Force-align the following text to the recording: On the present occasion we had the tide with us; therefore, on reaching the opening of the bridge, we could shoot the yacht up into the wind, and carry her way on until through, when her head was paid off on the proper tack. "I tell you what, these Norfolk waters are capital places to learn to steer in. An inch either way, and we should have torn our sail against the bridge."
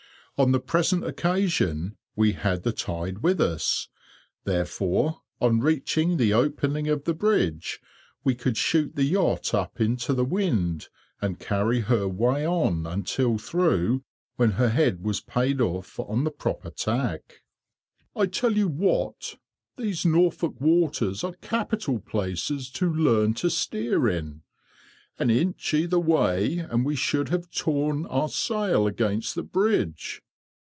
On 0.37 0.53
the 0.53 0.59
present 0.59 1.05
occasion 1.05 1.97
we 2.15 2.31
had 2.31 2.63
the 2.63 2.71
tide 2.71 3.19
with 3.19 3.39
us; 3.39 3.89
therefore, 4.43 5.21
on 5.39 5.59
reaching 5.59 6.17
the 6.17 6.33
opening 6.33 6.87
of 6.87 7.03
the 7.03 7.13
bridge, 7.13 7.79
we 8.23 8.33
could 8.33 8.57
shoot 8.57 8.95
the 8.95 9.03
yacht 9.03 9.53
up 9.53 9.79
into 9.79 10.15
the 10.15 10.25
wind, 10.25 10.89
and 11.21 11.37
carry 11.37 11.81
her 11.81 12.07
way 12.07 12.43
on 12.43 12.87
until 12.87 13.37
through, 13.37 14.03
when 14.37 14.53
her 14.53 14.69
head 14.69 15.03
was 15.03 15.21
paid 15.21 15.61
off 15.61 15.99
on 15.99 16.23
the 16.23 16.31
proper 16.31 16.71
tack. 16.71 17.43
"I 18.15 18.25
tell 18.25 18.57
you 18.57 18.67
what, 18.67 19.37
these 19.77 20.07
Norfolk 20.07 20.59
waters 20.59 21.23
are 21.23 21.33
capital 21.35 21.99
places 21.99 22.71
to 22.71 22.91
learn 22.91 23.35
to 23.35 23.49
steer 23.51 24.07
in. 24.07 24.41
An 25.19 25.29
inch 25.29 25.71
either 25.75 25.99
way, 25.99 26.57
and 26.57 26.83
we 26.83 26.95
should 26.95 27.29
have 27.29 27.51
torn 27.51 28.07
our 28.07 28.27
sail 28.27 28.87
against 28.87 29.35
the 29.35 29.43
bridge." 29.43 30.23